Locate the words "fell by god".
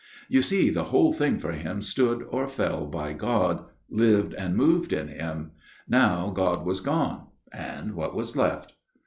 2.47-3.65